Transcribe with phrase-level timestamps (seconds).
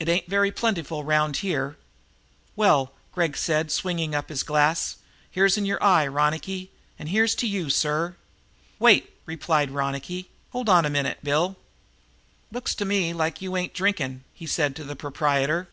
[0.00, 1.76] "It ain't very plentiful around here."
[2.56, 2.86] "Well,"
[3.34, 4.96] said Gregg, swinging up his glass,
[5.30, 8.16] "here's in your eye, Ronicky, and here's to you, sir!"
[8.80, 10.32] "Wait," replied Ronicky Doone.
[10.50, 11.56] "Hold on a minute, Bill.
[12.50, 15.68] Looks to me like you ain't drinking," he said to the proprietor.